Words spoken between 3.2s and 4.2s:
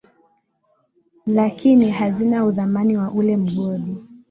mgodi